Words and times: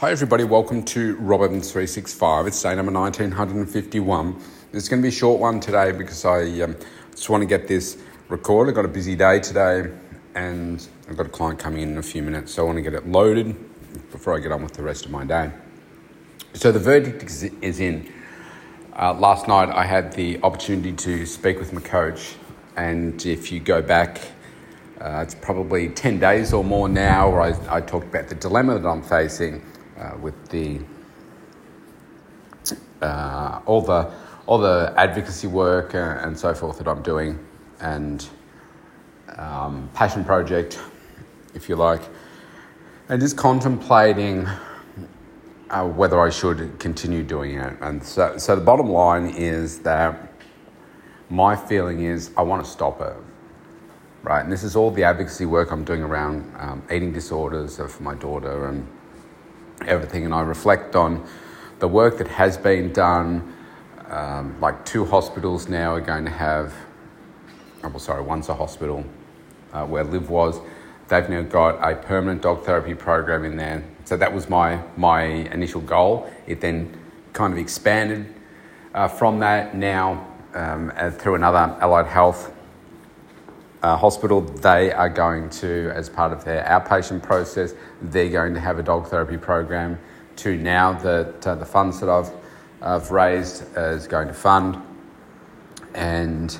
Hi, 0.00 0.10
everybody. 0.12 0.44
Welcome 0.44 0.82
to 0.84 1.14
Robins 1.16 1.70
365. 1.70 2.46
It's 2.46 2.62
day 2.62 2.74
number 2.74 2.90
1951. 2.90 4.42
It's 4.72 4.88
going 4.88 5.02
to 5.02 5.02
be 5.02 5.10
a 5.10 5.12
short 5.12 5.38
one 5.38 5.60
today 5.60 5.92
because 5.92 6.24
I 6.24 6.62
um, 6.62 6.74
just 7.10 7.28
want 7.28 7.42
to 7.42 7.46
get 7.46 7.68
this 7.68 7.98
recorded. 8.30 8.70
I've 8.70 8.76
got 8.76 8.86
a 8.86 8.88
busy 8.88 9.14
day 9.14 9.40
today 9.40 9.92
and 10.34 10.88
I've 11.06 11.18
got 11.18 11.26
a 11.26 11.28
client 11.28 11.58
coming 11.58 11.82
in 11.82 11.90
in 11.90 11.98
a 11.98 12.02
few 12.02 12.22
minutes, 12.22 12.54
so 12.54 12.62
I 12.62 12.64
want 12.64 12.76
to 12.76 12.82
get 12.82 12.94
it 12.94 13.06
loaded 13.08 13.54
before 14.10 14.34
I 14.34 14.40
get 14.40 14.52
on 14.52 14.62
with 14.62 14.72
the 14.72 14.82
rest 14.82 15.04
of 15.04 15.10
my 15.10 15.22
day. 15.26 15.50
So, 16.54 16.72
the 16.72 16.78
verdict 16.78 17.22
is 17.60 17.80
in. 17.80 18.10
Uh, 18.98 19.12
last 19.12 19.48
night, 19.48 19.68
I 19.68 19.84
had 19.84 20.14
the 20.14 20.42
opportunity 20.42 20.94
to 20.94 21.26
speak 21.26 21.58
with 21.58 21.74
my 21.74 21.82
coach, 21.82 22.36
and 22.74 23.22
if 23.26 23.52
you 23.52 23.60
go 23.60 23.82
back, 23.82 24.22
uh, 24.98 25.20
it's 25.22 25.34
probably 25.34 25.90
10 25.90 26.18
days 26.20 26.54
or 26.54 26.64
more 26.64 26.88
now 26.88 27.28
where 27.28 27.42
I, 27.42 27.76
I 27.76 27.80
talked 27.82 28.06
about 28.06 28.28
the 28.28 28.34
dilemma 28.34 28.78
that 28.78 28.88
I'm 28.88 29.02
facing 29.02 29.62
uh, 30.00 30.16
with 30.20 30.48
the 30.48 30.80
uh, 33.02 33.60
all 33.66 33.82
the 33.82 34.10
all 34.46 34.58
the 34.58 34.92
advocacy 34.96 35.46
work 35.46 35.94
uh, 35.94 36.18
and 36.22 36.36
so 36.36 36.54
forth 36.54 36.78
that 36.78 36.88
I'm 36.88 37.02
doing, 37.02 37.38
and 37.80 38.26
um, 39.36 39.88
passion 39.94 40.24
project, 40.24 40.80
if 41.54 41.68
you 41.68 41.76
like, 41.76 42.02
and 43.08 43.20
just 43.20 43.36
contemplating 43.36 44.48
uh, 45.70 45.86
whether 45.86 46.20
I 46.20 46.30
should 46.30 46.78
continue 46.78 47.22
doing 47.22 47.58
it. 47.58 47.76
And 47.80 48.02
so, 48.02 48.36
so 48.38 48.56
the 48.56 48.62
bottom 48.62 48.90
line 48.90 49.28
is 49.28 49.78
that 49.80 50.32
my 51.28 51.54
feeling 51.54 52.00
is 52.02 52.30
I 52.36 52.42
want 52.42 52.64
to 52.64 52.70
stop 52.70 53.00
it. 53.00 53.14
Right, 54.22 54.42
and 54.42 54.52
this 54.52 54.64
is 54.64 54.76
all 54.76 54.90
the 54.90 55.04
advocacy 55.04 55.46
work 55.46 55.72
I'm 55.72 55.84
doing 55.84 56.02
around 56.02 56.54
um, 56.58 56.82
eating 56.92 57.10
disorders 57.10 57.76
for 57.78 58.02
my 58.02 58.14
daughter 58.14 58.66
and 58.66 58.86
everything, 59.86 60.24
and 60.24 60.34
I 60.34 60.40
reflect 60.42 60.96
on 60.96 61.26
the 61.78 61.88
work 61.88 62.18
that 62.18 62.28
has 62.28 62.56
been 62.56 62.92
done. 62.92 63.56
Um, 64.08 64.60
like 64.60 64.84
two 64.84 65.04
hospitals 65.04 65.68
now 65.68 65.94
are 65.94 66.00
going 66.00 66.24
to 66.24 66.30
have, 66.30 66.74
oh, 67.84 67.88
well, 67.88 67.98
sorry, 67.98 68.22
one's 68.22 68.48
a 68.48 68.54
hospital 68.54 69.04
uh, 69.72 69.86
where 69.86 70.04
Liv 70.04 70.30
was. 70.30 70.60
They've 71.08 71.28
now 71.28 71.42
got 71.42 71.76
a 71.82 71.96
permanent 71.96 72.42
dog 72.42 72.64
therapy 72.64 72.94
program 72.94 73.44
in 73.44 73.56
there. 73.56 73.84
So 74.04 74.16
that 74.16 74.32
was 74.32 74.48
my, 74.48 74.82
my 74.96 75.22
initial 75.22 75.80
goal. 75.80 76.30
It 76.46 76.60
then 76.60 76.96
kind 77.32 77.52
of 77.52 77.58
expanded 77.58 78.32
uh, 78.94 79.08
from 79.08 79.38
that 79.40 79.76
now 79.76 80.26
um, 80.54 80.92
through 81.18 81.36
another 81.36 81.76
allied 81.80 82.06
health 82.06 82.52
uh, 83.82 83.96
hospital, 83.96 84.40
they 84.40 84.92
are 84.92 85.08
going 85.08 85.48
to, 85.48 85.90
as 85.94 86.08
part 86.08 86.32
of 86.32 86.44
their 86.44 86.64
outpatient 86.64 87.22
process, 87.22 87.74
they're 88.02 88.28
going 88.28 88.54
to 88.54 88.60
have 88.60 88.78
a 88.78 88.82
dog 88.82 89.06
therapy 89.06 89.36
program. 89.36 89.98
To 90.36 90.56
now 90.56 90.92
that 90.94 91.46
uh, 91.46 91.54
the 91.54 91.66
funds 91.66 92.00
that 92.00 92.08
I've, 92.08 92.30
I've 92.80 93.10
raised 93.10 93.64
is 93.76 94.06
going 94.06 94.28
to 94.28 94.34
fund, 94.34 94.80
and 95.94 96.58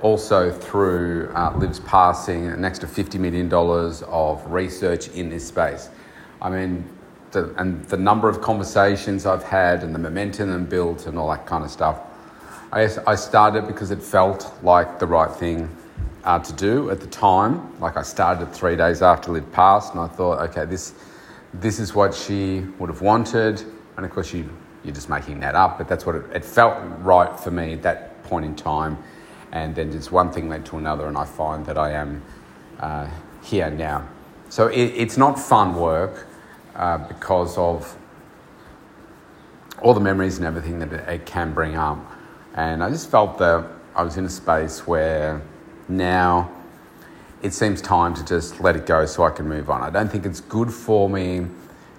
also 0.00 0.50
through 0.50 1.30
uh, 1.34 1.54
Liv's 1.56 1.80
passing, 1.80 2.46
an 2.46 2.64
extra 2.64 2.88
$50 2.88 3.18
million 3.20 3.52
of 3.52 4.50
research 4.50 5.08
in 5.08 5.28
this 5.28 5.46
space. 5.46 5.90
I 6.40 6.48
mean, 6.48 6.88
the, 7.32 7.54
and 7.56 7.84
the 7.84 7.96
number 7.96 8.28
of 8.28 8.40
conversations 8.40 9.26
I've 9.26 9.42
had 9.42 9.82
and 9.82 9.94
the 9.94 9.98
momentum 9.98 10.50
and 10.50 10.68
built 10.68 11.06
and 11.06 11.18
all 11.18 11.28
that 11.30 11.46
kind 11.46 11.64
of 11.64 11.70
stuff. 11.70 12.00
I, 12.72 12.88
I 13.06 13.14
started 13.14 13.66
because 13.66 13.90
it 13.90 14.02
felt 14.02 14.52
like 14.62 14.98
the 14.98 15.06
right 15.06 15.30
thing 15.30 15.68
uh, 16.24 16.38
to 16.38 16.52
do 16.52 16.90
at 16.90 17.00
the 17.00 17.06
time. 17.06 17.78
Like 17.80 17.96
I 17.96 18.02
started 18.02 18.52
three 18.52 18.76
days 18.76 19.02
after 19.02 19.32
Liv 19.32 19.50
passed, 19.52 19.92
and 19.92 20.00
I 20.00 20.08
thought, 20.08 20.40
okay, 20.50 20.64
this 20.64 20.94
this 21.54 21.80
is 21.80 21.94
what 21.94 22.14
she 22.14 22.60
would 22.78 22.88
have 22.88 23.00
wanted. 23.00 23.62
And 23.96 24.06
of 24.06 24.12
course, 24.12 24.32
you 24.32 24.48
you're 24.84 24.94
just 24.94 25.08
making 25.10 25.40
that 25.40 25.54
up, 25.54 25.78
but 25.78 25.88
that's 25.88 26.06
what 26.06 26.14
it, 26.14 26.24
it 26.34 26.44
felt 26.44 26.78
right 27.00 27.38
for 27.38 27.50
me 27.50 27.74
at 27.74 27.82
that 27.82 28.22
point 28.24 28.44
in 28.44 28.56
time. 28.56 28.96
And 29.52 29.74
then 29.74 29.92
just 29.92 30.12
one 30.12 30.30
thing 30.30 30.48
led 30.48 30.64
to 30.66 30.78
another, 30.78 31.06
and 31.06 31.18
I 31.18 31.24
find 31.24 31.66
that 31.66 31.76
I 31.76 31.92
am 31.92 32.22
uh, 32.78 33.08
here 33.42 33.70
now. 33.70 34.08
So 34.48 34.68
it, 34.68 34.84
it's 34.96 35.16
not 35.16 35.38
fun 35.38 35.74
work 35.74 36.26
uh, 36.74 36.98
because 36.98 37.58
of 37.58 37.96
all 39.82 39.94
the 39.94 40.00
memories 40.00 40.38
and 40.38 40.46
everything 40.46 40.78
that 40.78 40.92
it, 40.92 41.08
it 41.08 41.26
can 41.26 41.52
bring 41.52 41.76
up. 41.76 41.98
And 42.54 42.82
I 42.82 42.90
just 42.90 43.10
felt 43.10 43.38
that 43.38 43.66
I 43.94 44.02
was 44.02 44.16
in 44.16 44.24
a 44.24 44.30
space 44.30 44.86
where 44.86 45.42
now 45.90 46.50
it 47.42 47.52
seems 47.52 47.80
time 47.80 48.14
to 48.14 48.24
just 48.24 48.60
let 48.60 48.76
it 48.76 48.86
go 48.86 49.06
so 49.06 49.24
I 49.24 49.30
can 49.30 49.48
move 49.48 49.70
on. 49.70 49.82
I 49.82 49.90
don't 49.90 50.10
think 50.10 50.26
it's 50.26 50.40
good 50.40 50.72
for 50.72 51.08
me 51.08 51.46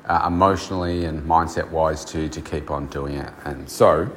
uh, 0.06 0.26
emotionally 0.28 1.06
and 1.06 1.22
mindset 1.24 1.70
wise 1.70 2.06
to, 2.06 2.30
to 2.30 2.42
keep 2.42 2.70
on 2.70 2.88
doing 2.88 3.16
it. 3.16 3.32
And 3.46 3.70
so 3.70 4.10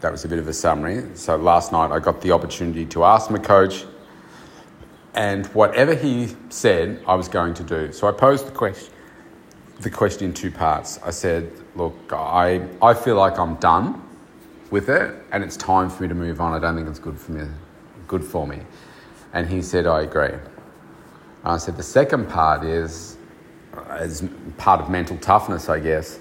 that 0.00 0.12
was 0.12 0.24
a 0.24 0.28
bit 0.28 0.38
of 0.38 0.48
a 0.48 0.52
summary. 0.52 1.04
So 1.14 1.36
last 1.36 1.72
night 1.72 1.90
I 1.90 1.98
got 1.98 2.20
the 2.20 2.32
opportunity 2.32 2.84
to 2.86 3.04
ask 3.04 3.30
my 3.30 3.38
coach, 3.38 3.84
and 5.14 5.46
whatever 5.48 5.94
he 5.94 6.36
said, 6.50 7.02
I 7.06 7.14
was 7.14 7.28
going 7.28 7.54
to 7.54 7.62
do. 7.62 7.92
So 7.92 8.06
I 8.06 8.12
posed 8.12 8.46
the 8.46 8.50
question, 8.50 8.92
the 9.80 9.90
question 9.90 10.26
in 10.26 10.34
two 10.34 10.50
parts. 10.50 10.98
I 11.02 11.10
said, 11.10 11.50
Look, 11.74 11.94
I, 12.12 12.66
I 12.82 12.94
feel 12.94 13.16
like 13.16 13.38
I'm 13.38 13.56
done 13.56 14.02
with 14.70 14.88
it, 14.88 15.14
and 15.32 15.42
it's 15.42 15.56
time 15.56 15.88
for 15.88 16.02
me 16.02 16.08
to 16.08 16.14
move 16.14 16.40
on. 16.40 16.52
I 16.52 16.58
don't 16.58 16.74
think 16.74 16.88
it's 16.88 16.98
good 16.98 17.18
for 17.18 17.32
me. 17.32 17.46
Good 18.08 18.24
for 18.24 18.46
me. 18.46 18.60
And 19.32 19.48
he 19.48 19.62
said, 19.62 19.86
I 19.86 20.02
agree. 20.02 20.38
I 21.44 21.58
said, 21.58 21.76
the 21.76 21.82
second 21.82 22.28
part 22.28 22.64
is, 22.64 23.16
as 23.88 24.28
part 24.56 24.80
of 24.80 24.90
mental 24.90 25.16
toughness, 25.18 25.68
I 25.68 25.80
guess. 25.80 26.18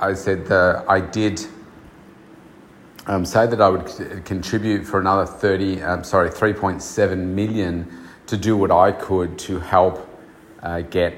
I 0.00 0.14
said 0.14 0.46
that 0.46 0.84
I 0.88 1.00
did 1.00 1.44
um, 3.08 3.24
say 3.24 3.46
that 3.46 3.60
I 3.60 3.68
would 3.70 4.24
contribute 4.24 4.84
for 4.84 5.00
another 5.00 5.24
30, 5.24 5.82
um, 5.82 6.04
sorry, 6.04 6.28
3.7 6.28 7.16
million 7.16 7.90
to 8.26 8.36
do 8.36 8.56
what 8.56 8.70
I 8.70 8.92
could 8.92 9.38
to 9.40 9.58
help 9.58 10.06
uh, 10.62 10.82
get, 10.82 11.14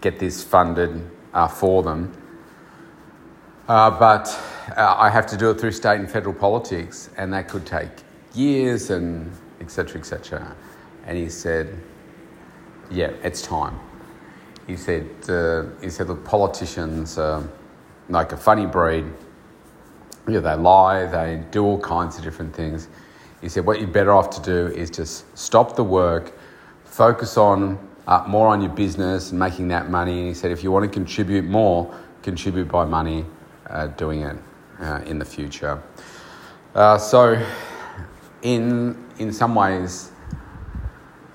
get 0.00 0.18
this 0.18 0.42
funded 0.42 1.08
uh, 1.34 1.46
for 1.46 1.82
them. 1.82 2.12
Uh, 3.68 3.90
but 3.90 4.28
uh, 4.74 4.96
I 4.98 5.10
have 5.10 5.26
to 5.26 5.36
do 5.36 5.50
it 5.50 5.60
through 5.60 5.72
state 5.72 6.00
and 6.00 6.10
federal 6.10 6.34
politics, 6.34 7.10
and 7.18 7.30
that 7.34 7.48
could 7.48 7.66
take 7.66 7.90
years 8.34 8.88
and 8.88 9.30
etc., 9.60 10.00
etc. 10.00 10.56
And 11.06 11.16
he 11.16 11.28
said, 11.28 11.76
"Yeah, 12.90 13.10
it's 13.22 13.42
time." 13.42 13.78
He 14.66 14.76
said, 14.76 15.08
uh, 15.28 15.64
"He 15.80 15.88
said, 15.90 16.08
look, 16.08 16.24
politicians 16.24 17.18
are 17.18 17.42
like 18.08 18.32
a 18.32 18.36
funny 18.36 18.66
breed. 18.66 19.06
Yeah, 20.28 20.40
they 20.40 20.54
lie, 20.54 21.06
they 21.06 21.42
do 21.50 21.64
all 21.64 21.80
kinds 21.80 22.18
of 22.18 22.24
different 22.24 22.54
things." 22.54 22.88
He 23.40 23.48
said, 23.48 23.64
"What 23.64 23.80
you're 23.80 23.88
better 23.88 24.12
off 24.12 24.30
to 24.30 24.42
do 24.42 24.74
is 24.74 24.90
just 24.90 25.24
stop 25.38 25.76
the 25.76 25.84
work, 25.84 26.32
focus 26.84 27.36
on 27.36 27.78
uh, 28.06 28.24
more 28.26 28.48
on 28.48 28.60
your 28.60 28.72
business 28.72 29.30
and 29.30 29.38
making 29.38 29.68
that 29.68 29.90
money." 29.90 30.18
And 30.18 30.28
he 30.28 30.34
said, 30.34 30.50
"If 30.50 30.62
you 30.62 30.70
want 30.70 30.84
to 30.84 30.90
contribute 30.90 31.44
more, 31.44 31.94
contribute 32.22 32.68
by 32.68 32.84
money, 32.84 33.24
uh, 33.70 33.86
doing 33.88 34.22
it 34.22 34.36
uh, 34.80 35.00
in 35.06 35.18
the 35.18 35.24
future." 35.24 35.82
Uh, 36.74 36.98
so 36.98 37.42
in, 38.42 39.07
in 39.18 39.32
some 39.32 39.54
ways, 39.54 40.10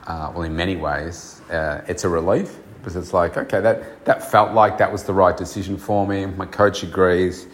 uh, 0.07 0.31
well, 0.33 0.43
in 0.43 0.55
many 0.55 0.75
ways, 0.75 1.41
uh, 1.51 1.81
it's 1.87 2.03
a 2.03 2.09
relief 2.09 2.57
because 2.77 2.95
it's 2.95 3.13
like, 3.13 3.37
okay, 3.37 3.61
that, 3.61 4.03
that 4.05 4.29
felt 4.29 4.53
like 4.53 4.77
that 4.77 4.91
was 4.91 5.03
the 5.03 5.13
right 5.13 5.37
decision 5.37 5.77
for 5.77 6.05
me. 6.05 6.25
My 6.25 6.45
coach 6.45 6.83
agrees. 6.83 7.47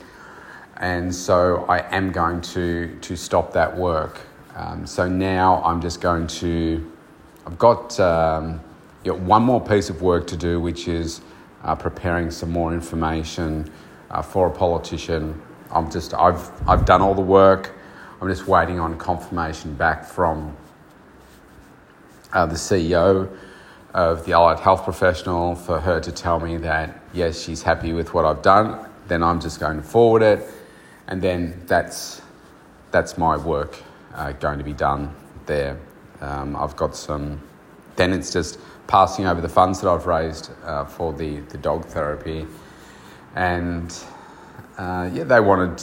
And 0.78 1.14
so 1.14 1.66
I 1.68 1.80
am 1.96 2.12
going 2.12 2.42
to, 2.42 2.98
to 3.02 3.16
stop 3.16 3.54
that 3.54 3.76
work. 3.76 4.22
Um, 4.56 4.88
so 4.88 5.08
now 5.08 5.62
I'm 5.64 5.82
just 5.82 6.02
going 6.02 6.26
to, 6.28 6.92
I've 7.46 7.60
got 7.60 8.00
um, 8.00 8.60
one 9.04 9.44
more 9.44 9.62
piece 9.62 9.90
of 9.90 10.02
work 10.02 10.26
to 10.28 10.38
do, 10.38 10.60
which 10.60 10.88
is 10.88 11.22
uh, 11.64 11.76
preparing 11.76 12.32
some 12.32 12.52
more 12.52 12.74
information 12.74 13.70
uh, 14.10 14.22
for 14.22 14.48
a 14.48 14.52
politician. 14.52 15.40
I'm 15.72 15.92
just, 15.92 16.14
I've, 16.14 16.50
I've 16.68 16.86
done 16.86 17.02
all 17.02 17.14
the 17.14 17.22
work. 17.22 17.79
I'm 18.21 18.27
just 18.27 18.48
waiting 18.48 18.81
on 18.81 18.98
confirmation 18.98 19.75
back 19.75 20.04
from 20.04 20.57
uh, 22.33 22.45
the 22.48 22.56
CEO 22.56 23.33
of 23.94 24.25
the 24.25 24.33
allied 24.33 24.60
health 24.60 24.83
professional 24.83 25.56
for 25.56 25.80
her 25.80 26.01
to 26.01 26.12
tell 26.12 26.38
me 26.42 26.57
that 26.57 27.00
yes, 27.13 27.42
she's 27.42 27.63
happy 27.63 27.94
with 27.94 28.13
what 28.13 28.25
I've 28.25 28.42
done. 28.42 28.86
Then 29.07 29.24
I'm 29.24 29.39
just 29.39 29.62
going 29.62 29.77
to 29.77 29.83
forward 29.83 30.21
it, 30.21 30.45
and 31.07 31.21
then 31.21 31.63
that's 31.66 32.21
that's 32.92 33.18
my 33.18 33.38
work 33.38 33.81
uh, 34.13 34.33
going 34.33 34.57
to 34.57 34.65
be 34.65 34.74
done 34.74 35.15
there. 35.45 35.80
Um, 36.19 36.57
I've 36.57 36.75
got 36.75 36.98
some. 36.98 37.42
Then 37.95 38.12
it's 38.12 38.33
just 38.33 38.60
passing 38.88 39.27
over 39.27 39.39
the 39.39 39.50
funds 39.50 39.80
that 39.80 39.89
I've 39.89 40.07
raised 40.07 40.51
uh, 40.65 40.83
for 40.83 41.13
the 41.13 41.39
the 41.39 41.57
dog 41.57 41.86
therapy, 41.86 42.45
and 43.36 43.98
uh, 44.77 45.10
yeah, 45.13 45.24
they 45.24 45.39
wanted 45.39 45.81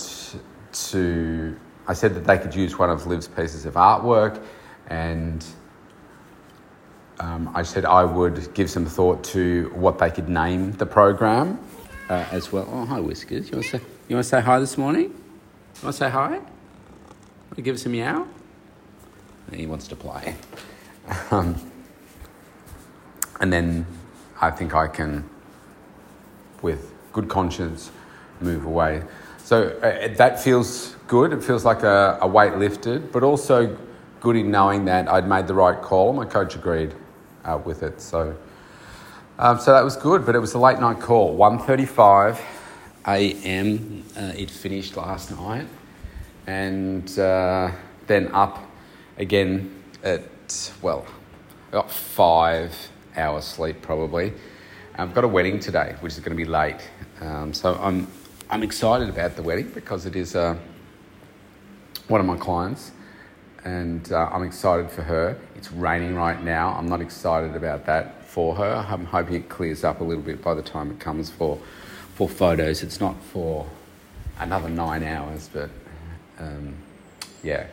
to 0.72 1.56
I 1.88 1.94
said 1.94 2.14
that 2.14 2.24
they 2.24 2.38
could 2.38 2.54
use 2.54 2.78
one 2.78 2.90
of 2.90 3.06
Liv's 3.06 3.28
pieces 3.28 3.64
of 3.66 3.74
artwork, 3.74 4.42
and 4.88 5.44
um, 7.20 7.50
I 7.54 7.62
said 7.62 7.84
I 7.84 8.04
would 8.04 8.52
give 8.54 8.68
some 8.70 8.86
thought 8.86 9.22
to 9.24 9.70
what 9.74 9.98
they 9.98 10.10
could 10.10 10.28
name 10.28 10.72
the 10.72 10.86
program. 10.86 11.58
uh, 12.08 12.24
as 12.30 12.52
well. 12.52 12.68
Oh, 12.70 12.84
hi, 12.84 13.00
Whiskers. 13.00 13.48
You 13.50 13.56
want 13.56 13.64
to 13.66 13.78
say, 13.78 13.84
you 14.08 14.16
want 14.16 14.24
to 14.24 14.28
say 14.28 14.40
hi 14.40 14.58
this 14.60 14.76
morning? 14.78 15.04
You 15.04 15.82
want 15.82 15.94
to 15.94 15.98
say 16.04 16.10
hi? 16.10 16.30
Want 16.38 17.56
to 17.56 17.62
give 17.62 17.74
us 17.74 17.86
a 17.86 17.88
meow? 17.88 18.26
He 19.52 19.66
wants 19.66 19.88
to 19.88 19.96
play. 19.96 20.34
Um, 21.30 21.54
and 23.40 23.52
then 23.52 23.86
I 24.40 24.50
think 24.50 24.74
I 24.74 24.88
can, 24.88 25.28
with 26.62 26.92
good 27.12 27.28
conscience, 27.28 27.92
move 28.40 28.64
away. 28.64 29.04
So 29.46 29.68
uh, 29.68 30.08
that 30.16 30.42
feels 30.42 30.96
good. 31.06 31.32
It 31.32 31.40
feels 31.40 31.64
like 31.64 31.84
a, 31.84 32.18
a 32.20 32.26
weight 32.26 32.56
lifted, 32.56 33.12
but 33.12 33.22
also 33.22 33.78
good 34.18 34.34
in 34.34 34.50
knowing 34.50 34.86
that 34.86 35.06
I'd 35.06 35.28
made 35.28 35.46
the 35.46 35.54
right 35.54 35.80
call. 35.80 36.12
My 36.12 36.24
coach 36.24 36.56
agreed 36.56 36.92
uh, 37.44 37.56
with 37.64 37.84
it. 37.84 38.00
So, 38.00 38.36
um, 39.38 39.60
so 39.60 39.72
that 39.72 39.84
was 39.84 39.96
good. 39.96 40.26
But 40.26 40.34
it 40.34 40.40
was 40.40 40.54
a 40.54 40.58
late 40.58 40.80
night 40.80 40.98
call. 40.98 41.38
1.35 41.38 42.40
a.m. 43.06 44.02
Uh, 44.16 44.32
it 44.36 44.50
finished 44.50 44.96
last 44.96 45.30
night, 45.30 45.68
and 46.48 47.16
uh, 47.16 47.70
then 48.08 48.26
up 48.34 48.68
again 49.16 49.80
at 50.02 50.72
well, 50.82 51.06
got 51.70 51.88
five 51.88 52.74
hours 53.16 53.44
sleep 53.44 53.80
probably. 53.80 54.32
I've 54.96 55.14
got 55.14 55.22
a 55.22 55.28
wedding 55.28 55.60
today, 55.60 55.94
which 56.00 56.14
is 56.14 56.18
going 56.18 56.36
to 56.36 56.44
be 56.44 56.50
late. 56.50 56.80
Um, 57.20 57.54
so 57.54 57.74
I'm 57.80 58.08
I'm 58.48 58.62
excited 58.62 59.08
about 59.08 59.34
the 59.34 59.42
wedding 59.42 59.70
because 59.70 60.06
it 60.06 60.14
is 60.14 60.36
uh, 60.36 60.56
one 62.06 62.20
of 62.20 62.26
my 62.26 62.36
clients 62.36 62.92
and 63.64 64.12
uh, 64.12 64.28
I'm 64.32 64.44
excited 64.44 64.88
for 64.88 65.02
her. 65.02 65.36
It's 65.56 65.72
raining 65.72 66.14
right 66.14 66.40
now. 66.40 66.72
I'm 66.78 66.88
not 66.88 67.00
excited 67.00 67.56
about 67.56 67.86
that 67.86 68.24
for 68.24 68.54
her. 68.54 68.86
I'm 68.88 69.04
hoping 69.04 69.34
it 69.34 69.48
clears 69.48 69.82
up 69.82 70.00
a 70.00 70.04
little 70.04 70.22
bit 70.22 70.42
by 70.42 70.54
the 70.54 70.62
time 70.62 70.92
it 70.92 71.00
comes 71.00 71.28
for 71.28 71.58
for 72.14 72.28
photos. 72.28 72.84
It's 72.84 73.00
not 73.00 73.20
for 73.20 73.66
another 74.38 74.68
nine 74.68 75.02
hours, 75.02 75.50
but 75.52 75.68
um, 76.38 76.76
yeah. 77.42 77.66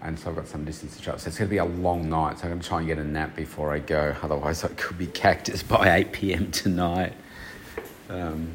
And 0.00 0.18
so 0.18 0.30
I've 0.30 0.36
got 0.36 0.48
some 0.48 0.64
distance 0.64 0.96
to 0.96 1.02
travel. 1.02 1.20
So 1.20 1.28
it's 1.28 1.36
going 1.36 1.48
to 1.48 1.50
be 1.50 1.58
a 1.58 1.64
long 1.66 2.08
night. 2.08 2.38
So 2.38 2.44
I'm 2.44 2.52
going 2.52 2.62
to 2.62 2.66
try 2.66 2.78
and 2.78 2.86
get 2.86 2.96
a 2.96 3.04
nap 3.04 3.36
before 3.36 3.70
I 3.70 3.80
go. 3.80 4.16
Otherwise, 4.22 4.64
I 4.64 4.68
could 4.68 4.96
be 4.96 5.08
cactus 5.08 5.62
by 5.62 5.94
8 5.94 6.12
p.m. 6.12 6.50
tonight. 6.50 7.12
Um, 8.08 8.54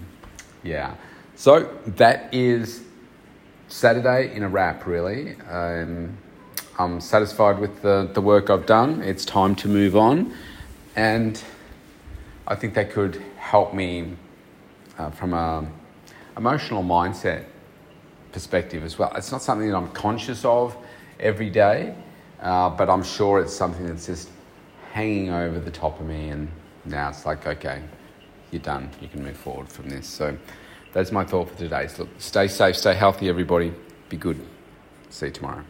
yeah. 0.64 0.96
So 1.38 1.70
that 1.86 2.34
is 2.34 2.82
Saturday 3.68 4.34
in 4.34 4.44
a 4.44 4.48
wrap, 4.48 4.86
really. 4.86 5.36
Um, 5.50 6.18
I'm 6.80 7.02
satisfied 7.02 7.60
with 7.60 7.82
the, 7.82 8.10
the 8.14 8.22
work 8.22 8.50
I've 8.50 8.66
done. 8.66 9.02
It's 9.02 9.26
time 9.26 9.54
to 9.58 9.68
move 9.68 9.98
on. 9.98 10.34
And 10.96 11.42
I 12.48 12.56
think 12.56 12.74
that 12.76 12.92
could 12.92 13.22
help 13.38 13.74
me 13.74 14.14
uh, 14.98 15.10
from 15.12 15.34
a 15.34 15.68
emotional 16.38 16.84
mindset 16.84 17.44
perspective 18.32 18.84
as 18.86 18.98
well. 18.98 19.12
It's 19.16 19.32
not 19.32 19.42
something 19.42 19.70
that 19.70 19.76
I'm 19.76 19.92
conscious 19.92 20.46
of 20.46 20.78
every 21.20 21.50
day, 21.50 21.96
uh, 22.42 22.70
but 22.70 22.90
I'm 22.90 23.04
sure 23.04 23.42
it's 23.42 23.54
something 23.54 23.86
that's 23.86 24.06
just 24.06 24.30
hanging 24.94 25.32
over 25.32 25.60
the 25.60 25.72
top 25.72 26.00
of 26.00 26.06
me. 26.06 26.30
And 26.30 26.50
now 26.86 27.10
it's 27.10 27.26
like, 27.26 27.46
okay, 27.46 27.82
you're 28.52 28.62
done. 28.62 28.90
You 29.02 29.10
can 29.10 29.22
move 29.22 29.36
forward 29.36 29.68
from 29.68 29.90
this. 29.90 30.08
So 30.08 30.38
that's 30.96 31.12
my 31.12 31.26
thought 31.26 31.50
for 31.50 31.58
today. 31.58 31.88
So 31.88 32.08
stay 32.20 32.48
safe, 32.48 32.78
stay 32.78 32.96
healthy, 32.96 33.28
everybody. 33.28 33.74
Be 34.08 34.16
good. 34.16 34.40
See 35.10 35.26
you 35.26 35.32
tomorrow. 35.34 35.64